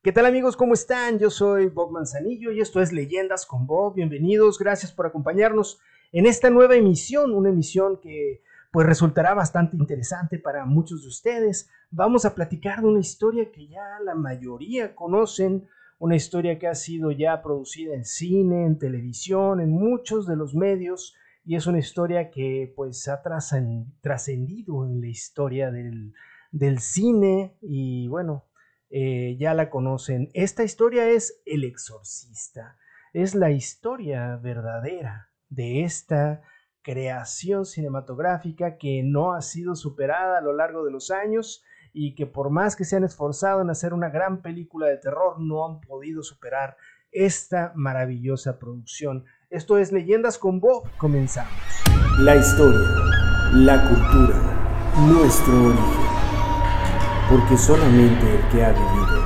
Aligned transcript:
¿Qué 0.00 0.12
tal 0.12 0.26
amigos? 0.26 0.56
¿Cómo 0.56 0.74
están? 0.74 1.18
Yo 1.18 1.28
soy 1.28 1.66
Bob 1.66 1.90
Manzanillo 1.90 2.52
y 2.52 2.60
esto 2.60 2.80
es 2.80 2.92
Leyendas 2.92 3.44
con 3.44 3.66
Bob. 3.66 3.96
Bienvenidos, 3.96 4.56
gracias 4.56 4.92
por 4.92 5.06
acompañarnos 5.06 5.80
en 6.12 6.26
esta 6.26 6.50
nueva 6.50 6.76
emisión, 6.76 7.34
una 7.34 7.48
emisión 7.48 7.98
que 8.00 8.44
pues 8.70 8.86
resultará 8.86 9.34
bastante 9.34 9.76
interesante 9.76 10.38
para 10.38 10.64
muchos 10.66 11.02
de 11.02 11.08
ustedes. 11.08 11.68
Vamos 11.90 12.24
a 12.24 12.36
platicar 12.36 12.80
de 12.80 12.86
una 12.86 13.00
historia 13.00 13.50
que 13.50 13.66
ya 13.66 13.98
la 14.04 14.14
mayoría 14.14 14.94
conocen, 14.94 15.66
una 15.98 16.14
historia 16.14 16.60
que 16.60 16.68
ha 16.68 16.76
sido 16.76 17.10
ya 17.10 17.42
producida 17.42 17.96
en 17.96 18.04
cine, 18.04 18.66
en 18.66 18.78
televisión, 18.78 19.60
en 19.60 19.72
muchos 19.72 20.28
de 20.28 20.36
los 20.36 20.54
medios 20.54 21.16
y 21.44 21.56
es 21.56 21.66
una 21.66 21.80
historia 21.80 22.30
que 22.30 22.72
pues 22.76 23.08
ha 23.08 23.20
trascendido 23.20 24.86
en 24.86 25.00
la 25.00 25.08
historia 25.08 25.72
del, 25.72 26.12
del 26.52 26.78
cine 26.78 27.56
y 27.60 28.06
bueno, 28.06 28.44
eh, 28.90 29.36
ya 29.38 29.54
la 29.54 29.70
conocen. 29.70 30.30
Esta 30.34 30.64
historia 30.64 31.08
es 31.10 31.42
El 31.44 31.64
Exorcista. 31.64 32.76
Es 33.12 33.34
la 33.34 33.50
historia 33.50 34.36
verdadera 34.36 35.30
de 35.48 35.84
esta 35.84 36.42
creación 36.82 37.66
cinematográfica 37.66 38.78
que 38.78 39.02
no 39.02 39.34
ha 39.34 39.42
sido 39.42 39.74
superada 39.74 40.38
a 40.38 40.40
lo 40.40 40.54
largo 40.54 40.84
de 40.84 40.90
los 40.90 41.10
años 41.10 41.62
y 41.92 42.14
que 42.14 42.26
por 42.26 42.50
más 42.50 42.76
que 42.76 42.84
se 42.84 42.96
han 42.96 43.04
esforzado 43.04 43.60
en 43.60 43.70
hacer 43.70 43.92
una 43.92 44.08
gran 44.08 44.40
película 44.40 44.86
de 44.86 44.98
terror, 44.98 45.40
no 45.40 45.66
han 45.66 45.80
podido 45.80 46.22
superar 46.22 46.76
esta 47.10 47.72
maravillosa 47.74 48.58
producción. 48.58 49.24
Esto 49.50 49.78
es 49.78 49.92
Leyendas 49.92 50.38
con 50.38 50.60
Bob. 50.60 50.88
Comenzamos. 50.98 51.52
La 52.20 52.36
historia, 52.36 52.88
la 53.54 53.88
cultura, 53.88 54.96
nuestro 55.06 55.64
origen 55.64 56.07
porque 57.28 57.58
solamente 57.58 58.34
el 58.34 58.48
que 58.48 58.64
ha 58.64 58.72
vivido 58.72 59.22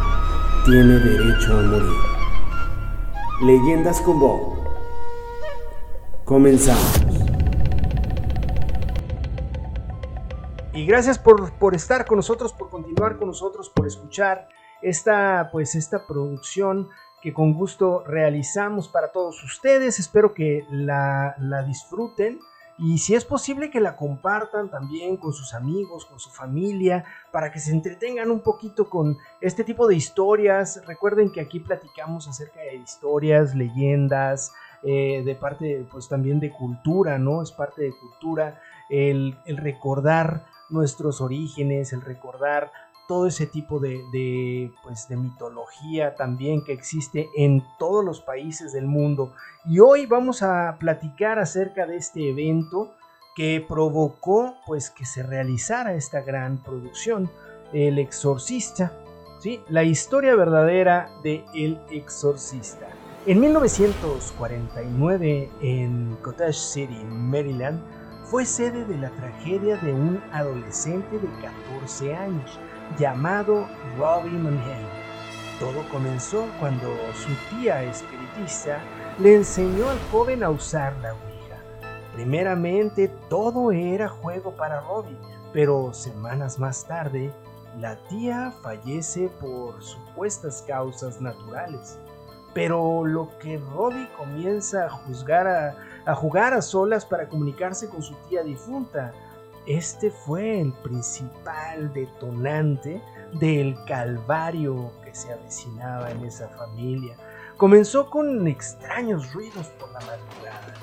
tiene 0.65 0.99
derecho 0.99 1.59
a 1.59 1.63
morir. 1.63 1.93
Leyendas 3.43 4.01
con 4.01 4.19
Bob. 4.19 4.59
Comenzamos. 6.25 7.01
Y 10.73 10.87
gracias 10.87 11.19
por, 11.19 11.53
por, 11.55 11.75
estar 11.75 12.07
con 12.07 12.17
nosotros, 12.17 12.53
por 12.53 12.71
continuar 12.71 13.19
con 13.19 13.29
nosotros, 13.29 13.71
por 13.71 13.87
escuchar 13.87 14.49
esta, 14.81 15.51
pues, 15.53 15.75
esta 15.75 16.07
producción 16.07 16.89
que 17.21 17.33
con 17.33 17.55
gusto 17.55 18.03
realizamos 18.05 18.89
para 18.89 19.13
todos 19.13 19.45
ustedes. 19.45 20.01
Espero 20.01 20.35
que 20.35 20.67
la, 20.71 21.37
la 21.39 21.63
disfruten 21.63 22.41
y 22.85 22.99
si 22.99 23.15
es 23.15 23.25
posible 23.25 23.71
que 23.71 23.79
la 23.79 23.95
compartan 23.95 24.69
también 24.69 25.17
con 25.17 25.33
sus 25.33 25.55
amigos, 25.55 26.05
con 26.05 26.19
su 26.19 26.31
familia, 26.31 27.05
para 27.31 27.53
que 27.53 27.61
se 27.61 27.71
entretengan 27.71 28.29
un 28.29 28.41
poquito 28.41 28.91
con 28.91 29.19
este 29.41 29.63
tipo 29.63 29.87
de 29.87 29.95
historias. 29.95 30.83
Recuerden 30.85 31.31
que 31.31 31.41
aquí 31.41 31.61
platicamos 31.61 32.27
acerca 32.27 32.59
de 32.59 32.75
historias, 32.75 33.55
leyendas, 33.55 34.53
eh, 34.83 35.23
de 35.25 35.35
parte 35.37 35.87
pues 35.93 36.09
también 36.09 36.41
de 36.41 36.51
cultura, 36.51 37.19
¿no? 37.19 37.41
Es 37.41 37.53
parte 37.53 37.83
de 37.83 37.93
cultura 37.93 38.61
el, 38.91 39.39
el 39.47 39.59
recordar 39.59 40.45
nuestros 40.69 41.21
orígenes, 41.21 41.93
el 41.93 42.01
recordar 42.01 42.73
todo 43.09 43.27
ese 43.27 43.47
tipo 43.47 43.79
de, 43.79 44.71
pues, 44.83 45.09
de 45.09 45.17
mitología 45.17 46.15
también 46.15 46.63
que 46.65 46.73
existe 46.73 47.29
en 47.37 47.63
todos 47.79 48.05
los 48.05 48.21
países 48.21 48.73
del 48.73 48.87
mundo. 48.87 49.33
Y 49.65 49.79
hoy 49.81 50.07
vamos 50.07 50.43
a 50.43 50.77
platicar 50.79 51.39
acerca 51.39 51.87
de 51.87 51.97
este 51.97 52.31
evento 52.31 52.95
que 53.35 53.65
provocó 53.67 54.57
pues 54.67 54.91
que 54.91 55.07
se 55.07 55.23
realizara 55.23 55.95
esta 55.95 56.21
gran 56.21 56.63
producción, 56.63 57.31
El 57.73 57.99
Exorcista, 57.99 58.93
¿sí? 59.41 59.63
la 59.69 59.85
historia 59.85 60.37
verdadera 60.37 61.09
de 61.23 61.43
El 61.55 61.81
Exorcista. 61.91 62.89
En 63.25 63.41
1949 63.41 65.51
en 65.63 66.17
Cottage 66.23 66.53
City, 66.53 67.03
Maryland, 67.05 67.81
fue 68.25 68.45
sede 68.45 68.85
de 68.85 68.99
la 68.99 69.09
tragedia 69.11 69.77
de 69.77 69.93
un 69.93 70.21
adolescente 70.33 71.19
de 71.19 71.29
14 71.41 72.17
años 72.17 72.59
llamado 72.99 73.67
Robbie 73.99 74.39
Manheim. 74.39 74.87
Todo 75.59 75.89
comenzó 75.91 76.47
cuando 76.59 76.89
su 77.15 77.31
tía 77.51 77.83
espiritista 77.85 78.81
le 79.19 79.37
enseñó 79.37 79.89
al 79.89 79.99
joven 80.11 80.43
a 80.43 80.51
usar 80.51 80.97
la 81.03 81.13
Ouija. 81.13 81.59
Primeramente 82.15 83.09
todo 83.29 83.71
era 83.73 84.09
juego 84.09 84.53
para 84.53 84.81
Robbie, 84.81 85.17
pero 85.53 85.93
semanas 85.93 86.59
más 86.59 86.87
tarde 86.87 87.33
la 87.81 87.97
tía 88.09 88.53
fallece 88.63 89.31
por 89.41 89.83
supuestas 89.83 90.63
causas 90.67 91.21
naturales. 91.21 91.99
Pero 92.55 93.07
lo 93.07 93.31
que 93.39 93.59
Robbie 93.73 94.09
comienza 94.17 94.87
a, 94.87 94.91
juzgar 94.91 95.47
a, 95.47 95.77
a 96.05 96.15
jugar 96.15 96.53
a 96.53 96.61
solas 96.61 97.07
para 97.07 97.29
comunicarse 97.29 97.89
con 97.89 98.03
su 98.03 98.15
tía 98.29 98.43
difunta, 98.43 99.13
este 99.67 100.11
fue 100.11 100.61
el 100.61 100.73
principal 100.73 101.93
detonante 101.93 103.01
del 103.39 103.77
calvario 103.87 104.93
que 105.05 105.15
se 105.15 105.33
avecinaba 105.33 106.11
en 106.11 106.25
esa 106.25 106.49
familia. 106.49 107.17
Comenzó 107.57 108.11
con 108.11 108.47
extraños 108.49 109.33
ruidos 109.33 109.69
por 109.79 109.93
la 109.93 110.01
madrugada, 110.01 110.75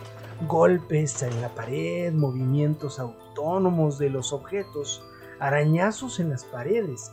golpes 0.47 1.22
en 1.23 1.41
la 1.41 1.50
pared, 1.50 2.13
movimientos 2.13 3.00
autónomos 3.00 4.00
de 4.00 4.09
los 4.09 4.31
objetos, 4.31 5.03
arañazos 5.40 6.19
en 6.19 6.29
las 6.29 6.46
paredes. 6.46 7.11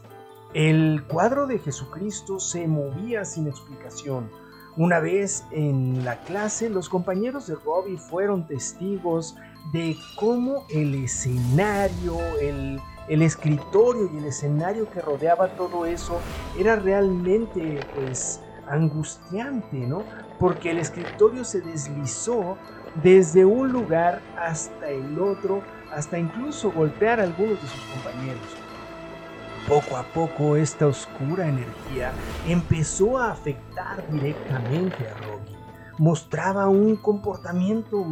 El 0.54 1.04
cuadro 1.08 1.46
de 1.46 1.58
Jesucristo 1.58 2.38
se 2.38 2.68
movía 2.68 3.24
sin 3.24 3.48
explicación. 3.48 4.30
Una 4.76 5.00
vez 5.00 5.44
en 5.50 6.04
la 6.04 6.20
clase, 6.20 6.70
los 6.70 6.88
compañeros 6.88 7.46
de 7.46 7.56
Robbie 7.56 7.98
fueron 7.98 8.46
testigos 8.46 9.36
de 9.72 9.96
cómo 10.16 10.64
el 10.68 10.94
escenario, 10.94 12.18
el, 12.40 12.80
escritorio 13.08 14.10
y 14.12 14.18
el 14.18 14.24
escenario 14.26 14.90
que 14.90 15.00
rodeaba 15.00 15.48
todo 15.56 15.86
eso 15.86 16.18
era 16.58 16.76
realmente 16.76 17.80
pues 17.94 18.40
angustiante, 18.68 19.76
¿no? 19.76 20.02
Porque 20.38 20.70
el 20.70 20.78
escritorio 20.78 21.44
se 21.44 21.60
deslizó 21.60 22.56
desde 23.02 23.44
un 23.44 23.72
lugar 23.72 24.20
hasta 24.38 24.88
el 24.88 25.18
otro, 25.20 25.62
hasta 25.92 26.18
incluso 26.18 26.72
golpear 26.72 27.20
a 27.20 27.24
algunos 27.24 27.60
de 27.62 27.68
sus 27.68 27.80
compañeros. 27.94 28.42
Poco 29.68 29.96
a 29.96 30.04
poco 30.04 30.56
esta 30.56 30.86
oscura 30.86 31.48
energía 31.48 32.12
empezó 32.46 33.18
a 33.18 33.32
afectar 33.32 34.08
directamente 34.10 35.08
a 35.08 35.14
Robbie. 35.14 35.56
Mostraba 35.98 36.68
un 36.68 36.94
comportamiento 36.96 38.06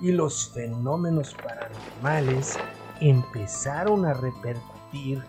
y 0.00 0.12
los 0.12 0.50
fenómenos 0.52 1.34
paranormales 1.34 2.58
empezaron 3.00 4.04
a 4.06 4.14
repercutir 4.14 5.22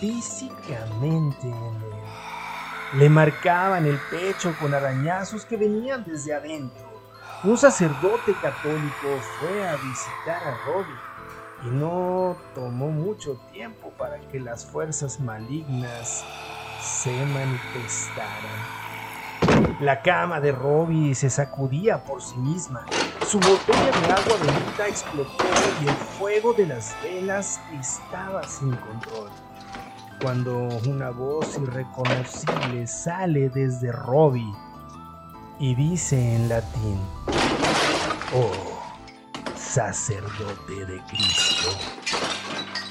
físicamente 0.00 1.46
en 1.46 1.54
él. 1.54 2.98
Le 2.98 3.08
marcaban 3.10 3.86
el 3.86 3.98
pecho 4.10 4.54
con 4.60 4.72
arañazos 4.72 5.44
que 5.44 5.56
venían 5.56 6.04
desde 6.04 6.34
adentro. 6.34 6.86
Un 7.44 7.58
sacerdote 7.58 8.34
católico 8.40 9.20
fue 9.38 9.68
a 9.68 9.76
visitar 9.76 10.42
a 10.42 10.56
Robbie 10.64 11.16
y 11.64 11.68
no 11.68 12.36
tomó 12.54 12.88
mucho 12.88 13.38
tiempo 13.52 13.90
para 13.98 14.18
que 14.30 14.40
las 14.40 14.64
fuerzas 14.64 15.20
malignas 15.20 16.24
se 16.80 17.10
manifestaran. 17.26 18.85
La 19.80 20.00
cama 20.00 20.40
de 20.40 20.52
Robbie 20.52 21.14
se 21.14 21.28
sacudía 21.28 22.02
por 22.02 22.22
sí 22.22 22.38
misma. 22.38 22.86
Su 23.26 23.38
botella 23.38 23.90
de 23.90 24.12
agua 24.12 24.36
bendita 24.40 24.88
explotó 24.88 25.44
y 25.82 25.88
el 25.88 25.94
fuego 25.94 26.54
de 26.54 26.66
las 26.66 26.96
velas 27.02 27.60
estaba 27.78 28.42
sin 28.44 28.74
control. 28.74 29.28
Cuando 30.22 30.56
una 30.88 31.10
voz 31.10 31.58
irreconocible 31.58 32.86
sale 32.86 33.50
desde 33.50 33.92
Robbie 33.92 34.50
y 35.58 35.74
dice 35.74 36.36
en 36.36 36.48
latín, 36.48 36.98
Oh, 38.34 38.80
sacerdote 39.54 40.86
de 40.86 41.02
Cristo, 41.02 41.68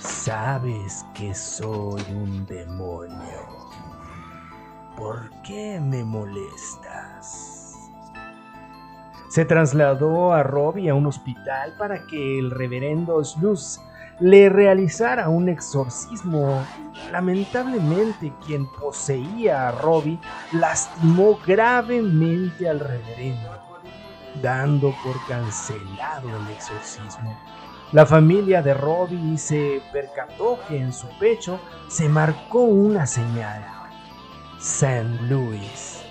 sabes 0.02 1.04
que 1.16 1.34
soy 1.34 2.04
un 2.12 2.46
demonio. 2.46 3.55
¿Por 4.97 5.30
qué 5.44 5.80
me 5.81 6.06
molestas? 6.06 7.92
Se 9.27 9.44
trasladó 9.44 10.31
a 10.31 10.42
Robbie 10.42 10.89
a 10.89 10.95
un 10.95 11.06
hospital 11.07 11.74
para 11.77 12.07
que 12.07 12.39
el 12.39 12.50
reverendo 12.50 13.21
Sluz 13.21 13.81
le 14.21 14.47
realizara 14.47 15.27
un 15.27 15.50
exorcismo. 15.50 16.65
Lamentablemente, 17.12 18.31
quien 18.45 18.68
poseía 18.71 19.68
a 19.68 19.71
Robbie 19.74 20.18
lastimó 20.53 21.39
gravemente 21.45 22.69
al 22.69 22.80
reverendo, 22.80 23.50
dando 24.42 24.94
por 25.03 25.15
cancelado 25.27 26.30
el 26.30 26.53
exorcismo. 26.53 27.38
La 27.92 28.06
familia 28.06 28.62
de 28.62 28.74
Robbie 28.74 29.38
se 29.38 29.81
percató 29.92 30.57
que 30.69 30.80
en 30.80 30.94
su 30.94 31.07
pecho 31.19 31.59
se 31.89 32.07
marcó 32.07 32.62
una 32.62 33.06
señal 33.06 33.75
St. 34.66 35.22
Louis, 35.30 36.02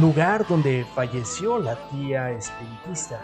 lugar 0.00 0.44
donde 0.48 0.84
falleció 0.92 1.60
la 1.60 1.76
tía 1.88 2.32
espiritista, 2.32 3.20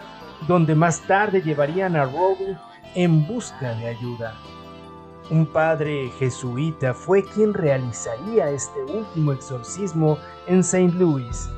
donde 0.47 0.73
más 0.73 1.01
tarde 1.01 1.41
llevarían 1.41 1.97
a 1.97 2.05
Robbie 2.05 2.57
en 2.95 3.27
busca 3.27 3.73
de 3.73 3.89
ayuda. 3.89 4.33
Un 5.29 5.45
padre 5.45 6.09
jesuita 6.17 6.93
fue 6.93 7.25
quien 7.25 7.53
realizaría 7.53 8.49
este 8.49 8.81
último 8.83 9.33
exorcismo 9.33 10.17
en 10.47 10.59
St. 10.61 10.93
Louis, 10.93 11.49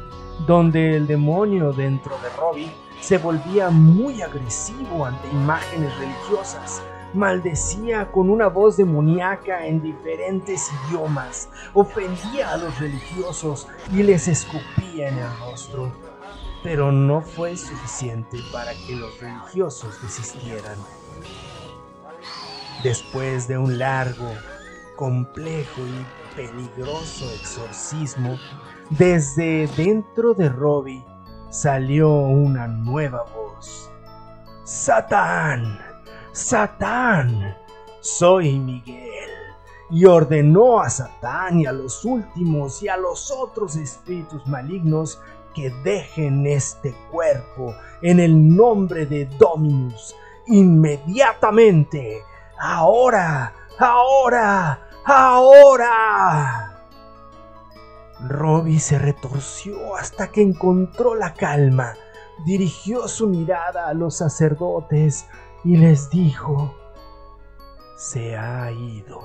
donde 0.47 0.97
el 0.97 1.05
demonio 1.05 1.73
dentro 1.73 2.17
de 2.23 2.29
Robbie 2.39 2.71
se 3.01 3.19
volvía 3.19 3.69
muy 3.69 4.23
agresivo 4.23 5.05
ante 5.05 5.29
imágenes 5.29 5.95
religiosas, 5.99 6.81
maldecía 7.13 8.11
con 8.11 8.29
una 8.29 8.47
voz 8.47 8.77
demoníaca 8.77 9.65
en 9.65 9.81
diferentes 9.81 10.69
idiomas, 10.87 11.49
ofendía 11.73 12.51
a 12.51 12.57
los 12.57 12.79
religiosos 12.79 13.67
y 13.91 14.03
les 14.03 14.27
escupía 14.27 15.09
en 15.09 15.17
el 15.17 15.39
rostro. 15.39 15.91
Pero 16.63 16.91
no 16.91 17.21
fue 17.21 17.57
suficiente 17.57 18.39
para 18.51 18.71
que 18.87 18.95
los 18.95 19.19
religiosos 19.19 20.01
desistieran. 20.01 20.77
Después 22.83 23.47
de 23.47 23.57
un 23.57 23.77
largo, 23.77 24.29
complejo 24.95 25.81
y 25.81 26.35
peligroso 26.35 27.29
exorcismo, 27.33 28.37
desde 28.89 29.67
dentro 29.75 30.33
de 30.33 30.49
Robbie 30.49 31.05
salió 31.49 32.09
una 32.09 32.67
nueva 32.67 33.23
voz. 33.23 33.89
Satán, 34.63 35.79
Satán, 36.33 37.55
soy 38.01 38.57
Miguel. 38.57 39.29
Y 39.91 40.05
ordenó 40.05 40.79
a 40.79 40.89
Satán 40.89 41.59
y 41.59 41.67
a 41.67 41.71
los 41.71 42.03
últimos 42.03 42.81
y 42.81 42.87
a 42.87 42.97
los 42.97 43.29
otros 43.29 43.75
espíritus 43.75 44.47
malignos 44.47 45.21
que 45.53 45.69
dejen 45.83 46.47
este 46.47 46.95
cuerpo 47.11 47.75
en 48.01 48.19
el 48.19 48.55
nombre 48.55 49.05
de 49.05 49.25
Dominus 49.37 50.15
inmediatamente. 50.47 52.23
Ahora, 52.59 53.53
ahora, 53.77 54.89
ahora. 55.05 56.81
Robbie 58.27 58.79
se 58.79 58.97
retorció 58.97 59.95
hasta 59.95 60.31
que 60.31 60.41
encontró 60.41 61.13
la 61.13 61.35
calma. 61.35 61.93
Dirigió 62.43 63.07
su 63.07 63.27
mirada 63.27 63.87
a 63.87 63.93
los 63.93 64.17
sacerdotes 64.17 65.27
y 65.63 65.77
les 65.77 66.09
dijo, 66.09 66.75
se 67.97 68.37
ha 68.37 68.71
ido. 68.71 69.21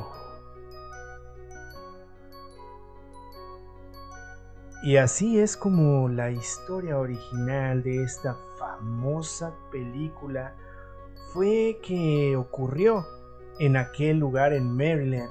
Y 4.82 4.96
así 4.96 5.40
es 5.40 5.56
como 5.56 6.08
la 6.08 6.30
historia 6.30 6.98
original 6.98 7.82
de 7.82 8.04
esta 8.04 8.36
famosa 8.58 9.52
película 9.72 10.54
fue 11.32 11.80
que 11.82 12.36
ocurrió 12.36 13.04
en 13.58 13.76
aquel 13.76 14.18
lugar 14.18 14.52
en 14.52 14.76
Maryland. 14.76 15.30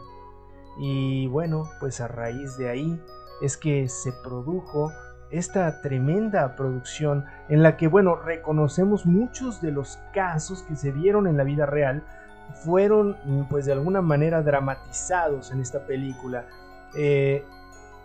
Y 0.79 1.27
bueno, 1.27 1.69
pues 1.79 2.01
a 2.01 2.09
raíz 2.09 2.57
de 2.57 2.69
ahí 2.69 3.01
es 3.41 3.55
que 3.55 3.87
se 3.87 4.11
produjo 4.11 4.91
esta 5.31 5.81
tremenda 5.81 6.55
producción 6.55 7.25
en 7.49 7.63
la 7.63 7.77
que, 7.77 7.87
bueno, 7.87 8.15
reconocemos 8.15 9.05
muchos 9.05 9.61
de 9.61 9.71
los 9.71 9.99
casos 10.13 10.63
que 10.63 10.75
se 10.75 10.91
dieron 10.91 11.27
en 11.27 11.37
la 11.37 11.43
vida 11.43 11.65
real 11.65 12.03
fueron 12.63 13.17
pues 13.49 13.65
de 13.65 13.73
alguna 13.73 14.01
manera 14.01 14.41
dramatizados 14.41 15.51
en 15.51 15.59
esta 15.61 15.85
película. 15.85 16.45
Eh, 16.95 17.43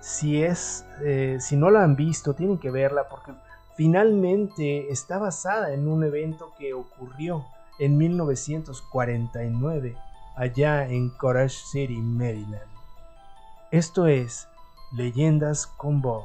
si 0.01 0.43
es, 0.43 0.85
eh, 1.01 1.39
si 1.41 1.57
no 1.57 1.71
la 1.71 1.85
han 1.85 1.97
visto, 1.97 2.35
tienen 2.35 2.59
que 2.59 2.71
verla 2.71 3.09
porque 3.09 3.33
finalmente 3.77 4.91
está 4.91 5.19
basada 5.19 5.73
en 5.73 5.89
un 5.89 6.05
evento 6.05 6.53
que 6.59 6.75
ocurrió 6.75 7.47
en 7.79 7.97
1949 7.97 9.97
allá 10.37 10.87
en 10.89 11.11
Courage 11.11 11.57
City, 11.71 11.99
Maryland. 11.99 12.71
Esto 13.71 14.07
es 14.07 14.49
Leyendas 14.93 15.67
con 15.67 16.01
Bob. 16.03 16.25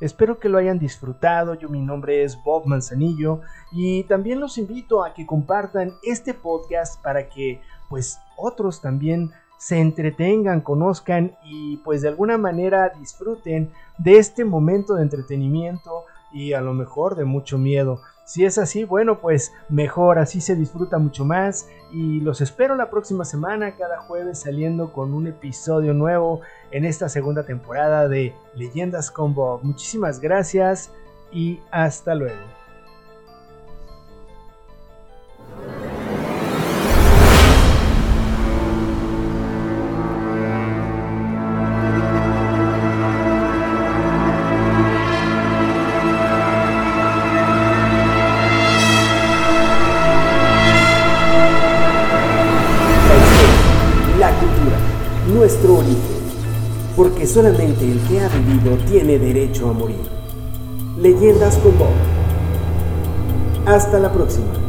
Espero 0.00 0.38
que 0.38 0.48
lo 0.48 0.58
hayan 0.58 0.78
disfrutado, 0.78 1.54
yo 1.54 1.68
mi 1.68 1.80
nombre 1.80 2.22
es 2.22 2.40
Bob 2.44 2.66
Manzanillo 2.66 3.40
y 3.72 4.04
también 4.04 4.38
los 4.38 4.56
invito 4.56 5.04
a 5.04 5.12
que 5.12 5.26
compartan 5.26 5.94
este 6.04 6.34
podcast 6.34 7.02
para 7.02 7.28
que 7.28 7.60
pues 7.88 8.20
otros 8.36 8.80
también 8.80 9.32
se 9.58 9.80
entretengan, 9.80 10.60
conozcan 10.60 11.36
y 11.44 11.78
pues 11.78 12.02
de 12.02 12.08
alguna 12.08 12.38
manera 12.38 12.90
disfruten 12.90 13.72
de 13.98 14.18
este 14.18 14.44
momento 14.44 14.94
de 14.94 15.02
entretenimiento 15.02 16.04
y 16.32 16.52
a 16.52 16.60
lo 16.60 16.74
mejor 16.74 17.16
de 17.16 17.24
mucho 17.24 17.58
miedo. 17.58 18.00
Si 18.28 18.44
es 18.44 18.58
así, 18.58 18.84
bueno, 18.84 19.22
pues 19.22 19.54
mejor, 19.70 20.18
así 20.18 20.42
se 20.42 20.54
disfruta 20.54 20.98
mucho 20.98 21.24
más. 21.24 21.66
Y 21.90 22.20
los 22.20 22.42
espero 22.42 22.76
la 22.76 22.90
próxima 22.90 23.24
semana, 23.24 23.74
cada 23.74 24.00
jueves 24.00 24.40
saliendo 24.40 24.92
con 24.92 25.14
un 25.14 25.28
episodio 25.28 25.94
nuevo 25.94 26.42
en 26.70 26.84
esta 26.84 27.08
segunda 27.08 27.44
temporada 27.44 28.06
de 28.06 28.34
Leyendas 28.54 29.10
Combo. 29.10 29.60
Muchísimas 29.62 30.20
gracias 30.20 30.92
y 31.32 31.60
hasta 31.70 32.14
luego. 32.14 32.57
Porque 56.96 57.26
solamente 57.26 57.90
el 57.90 58.00
que 58.00 58.20
ha 58.20 58.28
vivido 58.28 58.76
tiene 58.88 59.18
derecho 59.18 59.70
a 59.70 59.72
morir. 59.72 59.96
Leyendas 61.00 61.56
con 61.58 61.78
Bob. 61.78 61.88
Hasta 63.66 63.98
la 63.98 64.12
próxima. 64.12 64.67